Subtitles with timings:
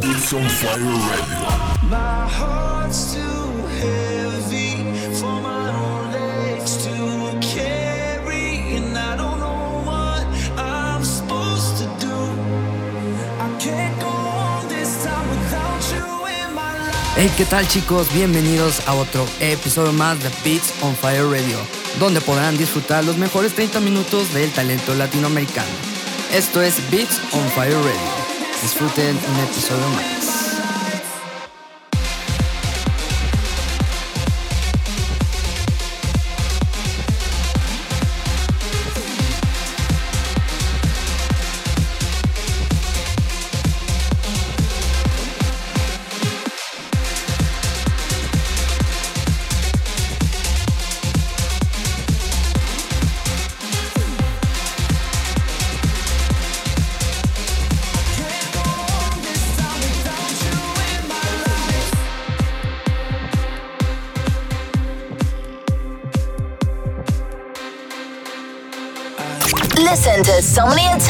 [0.00, 1.88] Beats on Fire Radio.
[1.90, 4.80] My heart's too heavy
[5.12, 10.24] for my own legs to carry, and I don't know what
[10.56, 12.16] I'm supposed to do.
[13.38, 17.16] I can't go on this time without you in my life.
[17.16, 18.10] Hey, ¿qué tal chicos?
[18.14, 21.58] Bienvenidos a otro episodio más de Beats on Fire Radio,
[21.98, 25.68] donde podrán disfrutar los mejores 30 minutos del talento latinoamericano.
[26.32, 28.19] Esto es Beats on Fire Radio.
[28.62, 30.39] Disfruten un episodio más.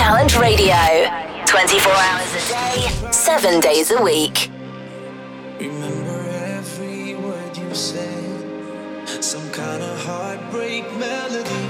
[0.01, 0.75] Talent Radio.
[1.45, 4.51] 24 hours a day, 7 days a week.
[5.61, 11.70] Remember every word you said, some kind of heartbreak melody.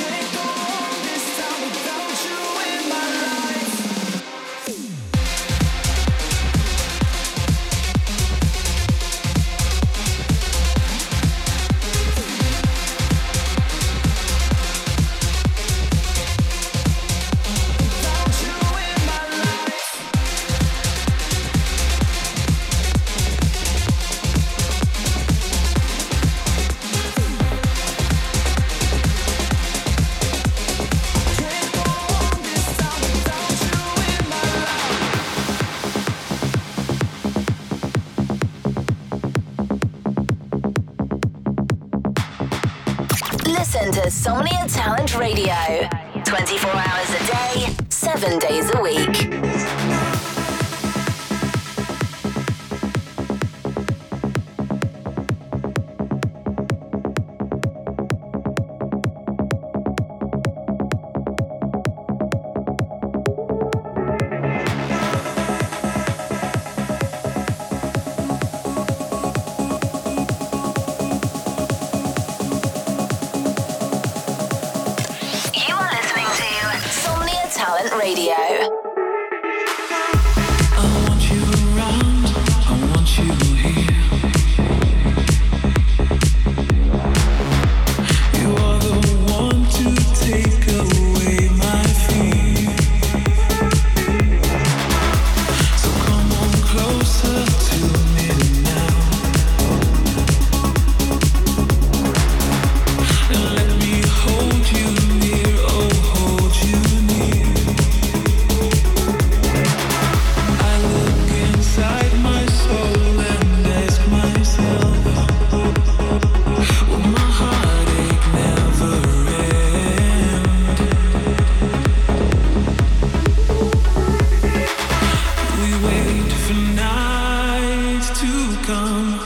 [128.71, 129.19] Come.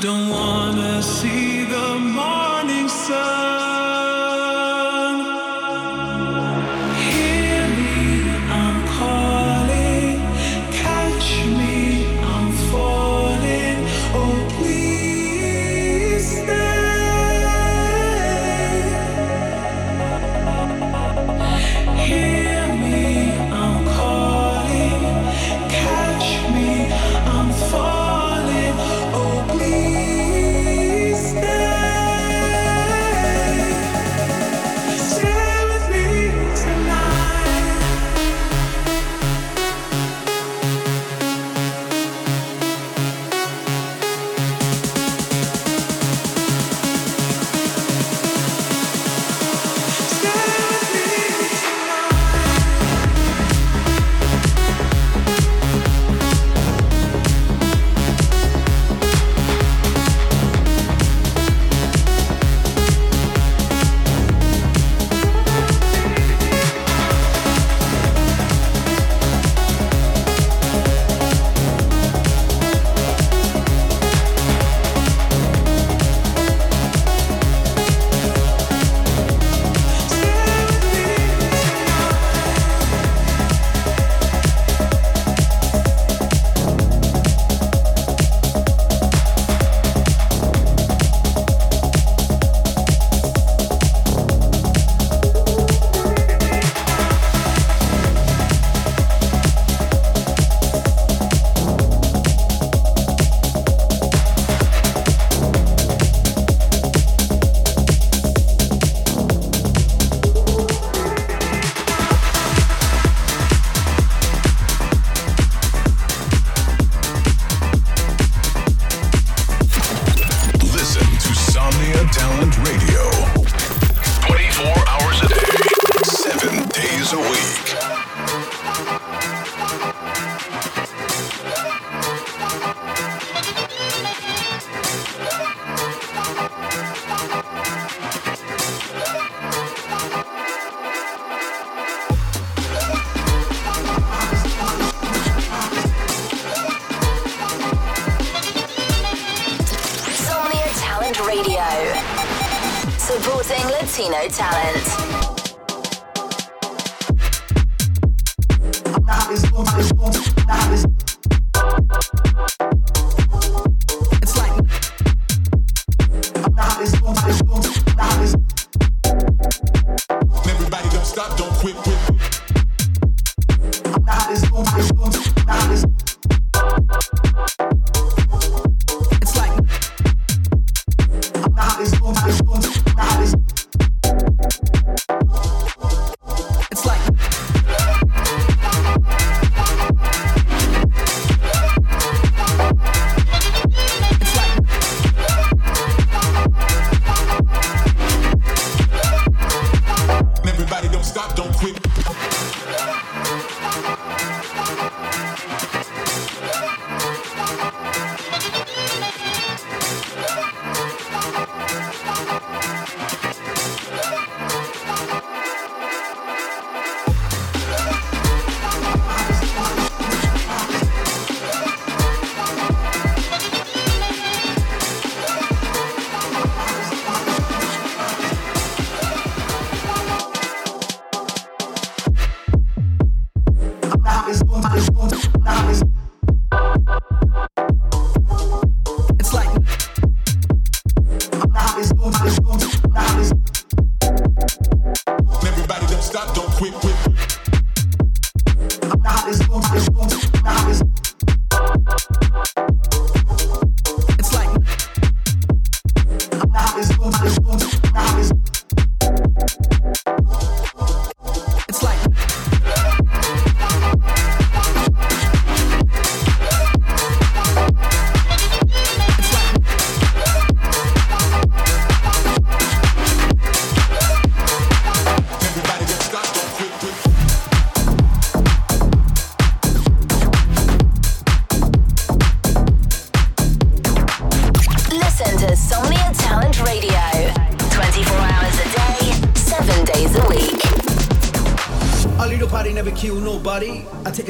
[0.00, 2.47] Don't wanna see the morning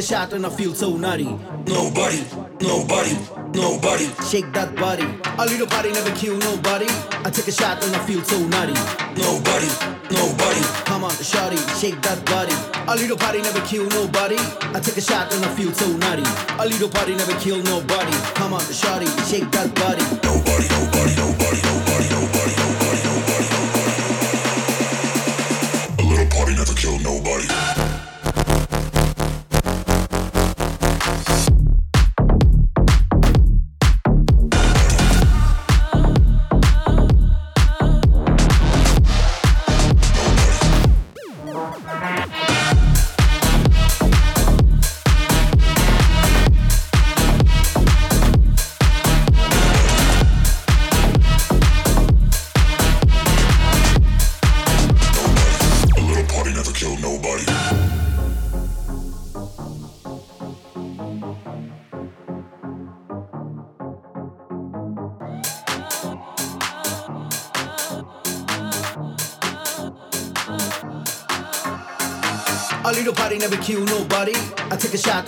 [0.09, 1.29] shot and I feel so nutty.
[1.67, 2.25] Nobody,
[2.63, 3.15] nobody,
[3.53, 4.07] nobody.
[4.25, 5.05] Shake that body.
[5.37, 6.87] A little body never kill nobody.
[6.89, 8.73] I take a shot and I feel so nutty.
[9.21, 9.69] Nobody,
[10.09, 10.63] nobody.
[10.89, 12.57] Come on, shawty, shake that body.
[12.89, 14.41] A little body never kill nobody.
[14.75, 16.25] I take a shot and I feel so nutty.
[16.57, 18.17] A little body never kill nobody.
[18.41, 20.03] Come on, shawty, shake that body.
[20.25, 24.01] Nobody, nobody, nobody, nobody, nobody, nobody, nobody, nobody.
[26.01, 27.78] A little party never kill nobody.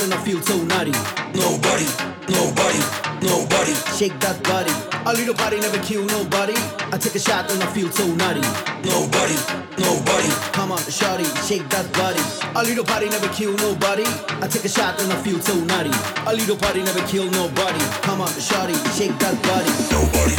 [0.01, 0.93] Shot and I feel so nutty.
[1.35, 1.87] Nobody,
[2.29, 2.81] nobody,
[3.23, 3.75] nobody.
[3.97, 4.73] Shake that body.
[5.07, 6.55] A little body never kill nobody.
[6.93, 8.41] I take a shot and I feel so nutty.
[8.85, 9.37] Nobody,
[9.79, 10.31] nobody.
[10.53, 12.21] Come on, shawty, shake that body.
[12.55, 14.05] A little body never kill nobody.
[14.43, 15.93] I take a shot and I feel so nutty.
[16.27, 17.81] A little body never kill nobody.
[18.03, 19.71] Come on, shawty, shake that body.
[19.93, 20.30] Nobody,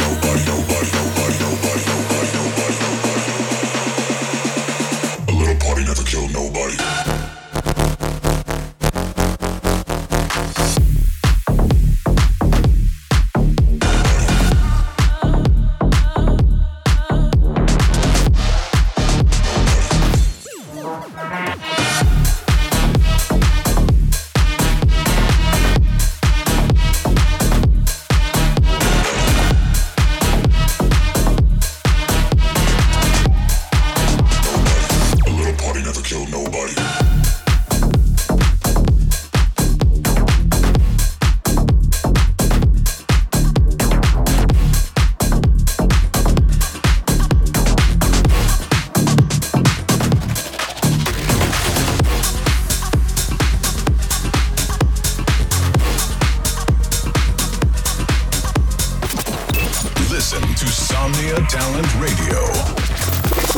[61.02, 62.40] To Talent Radio.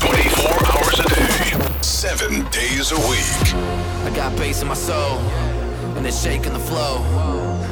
[0.01, 3.55] 24 hours a day, 7 days a week.
[4.03, 5.19] I got bass in my soul,
[5.95, 7.03] and it's shaking the flow.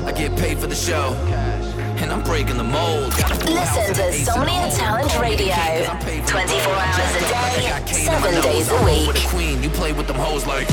[0.05, 1.17] I get paid for the show
[2.03, 3.15] and I'm breaking the mold.
[3.47, 5.55] Listen to Somnia Talent Radio.
[6.27, 9.15] 24 hours a day, 7 days a week.
[9.31, 10.67] Queen, you play with them hoes like.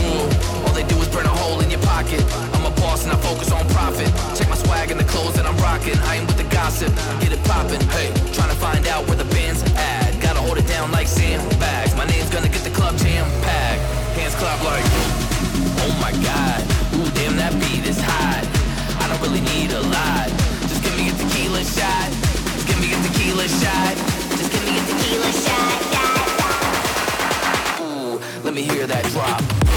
[0.65, 2.19] All they do is burn a hole in your pocket.
[2.57, 4.09] I'm a boss and I focus on profit.
[4.35, 5.97] Check my swag and the clothes that I'm rocking.
[6.09, 6.89] I ain't with the gossip,
[7.21, 7.81] get it poppin'.
[7.93, 10.19] Hey, trying to find out where the band's at.
[10.19, 11.95] Gotta hold it down like sandbags.
[11.95, 13.81] My name's gonna get the club jam packed.
[14.17, 14.83] Hands clap like,
[15.85, 16.59] oh my god.
[16.97, 18.43] Ooh, damn, that beat is hot.
[19.01, 20.48] I don't really need a lot
[21.49, 22.11] tequila shot.
[22.53, 23.97] Just give me a tequila shot.
[24.37, 25.81] Just give me a tequila shot.
[27.81, 29.68] Ooh, let me hear that drop.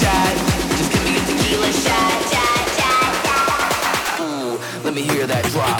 [0.00, 0.88] Santos,
[4.94, 5.79] me hear that Love,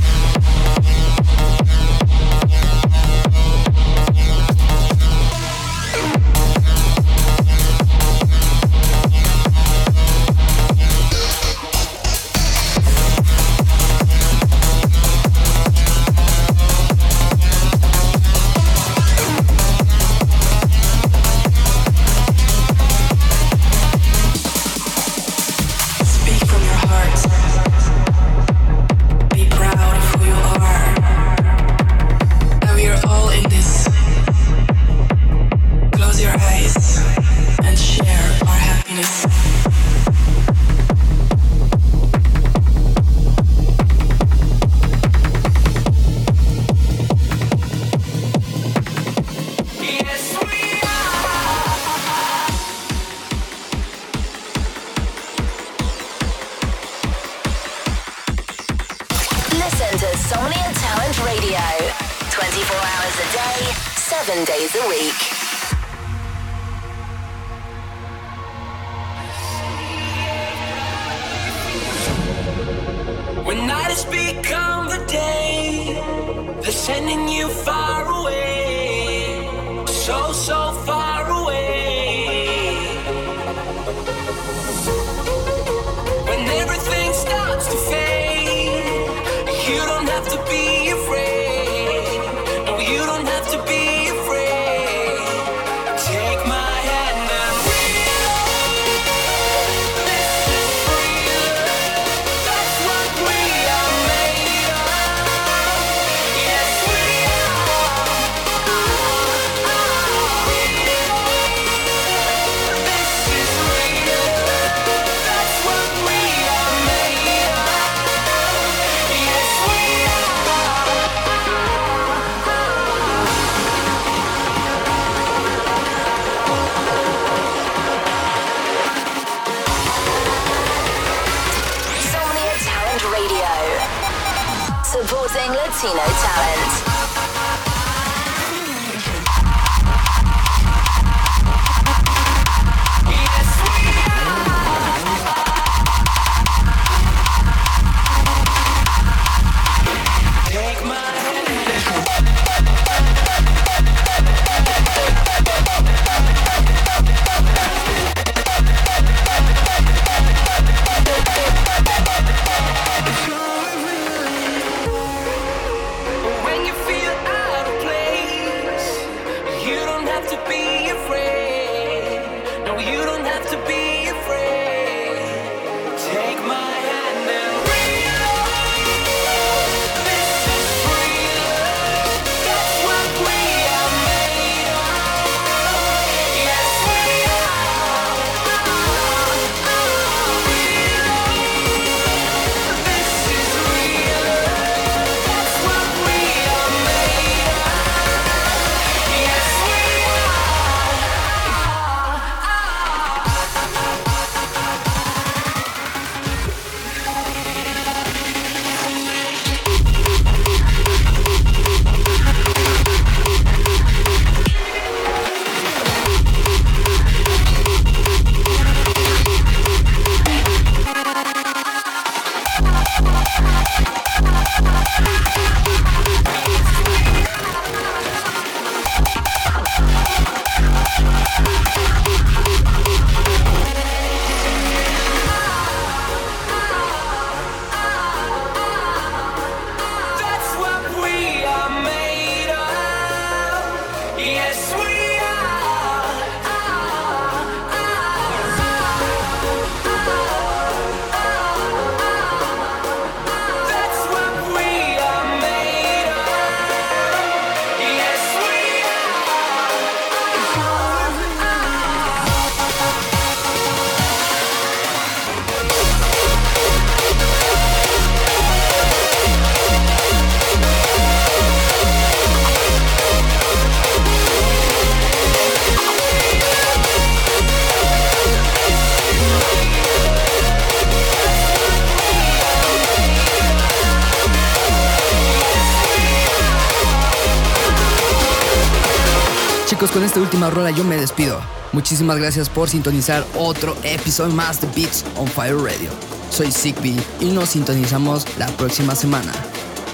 [289.89, 291.41] con esta última rola yo me despido.
[291.71, 295.89] Muchísimas gracias por sintonizar otro episodio más de Beats on Fire Radio.
[296.29, 299.31] Soy Zigbee y nos sintonizamos la próxima semana.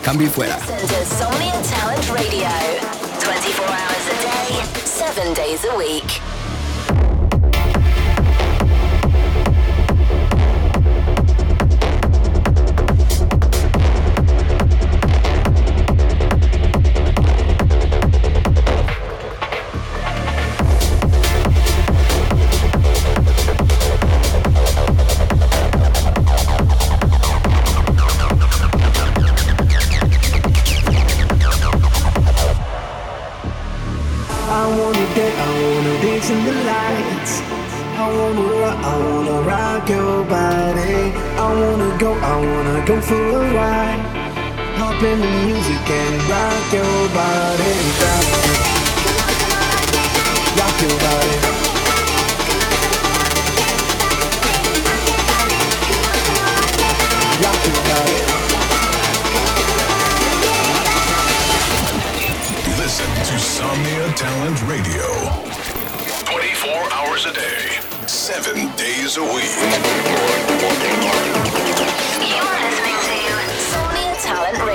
[0.04, 0.60] Cambio y fuera.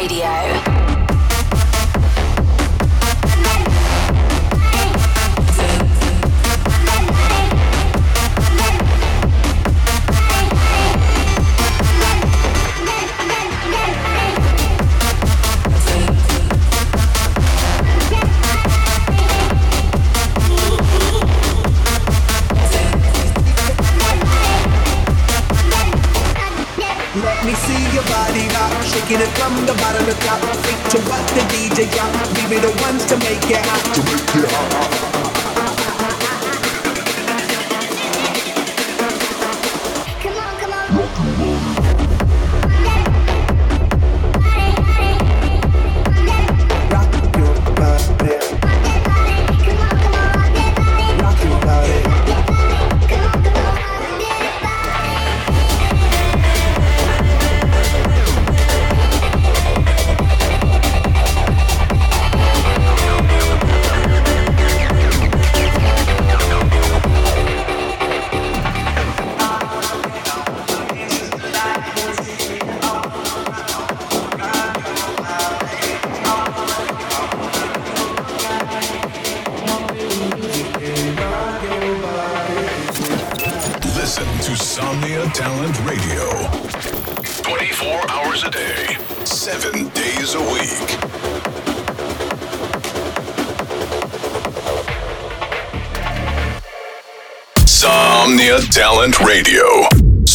[0.02, 0.41] Radio.